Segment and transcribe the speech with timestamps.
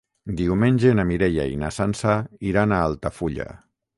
[0.37, 2.17] Diumenge na Mireia i na Sança
[2.53, 3.49] iran a Altafulla.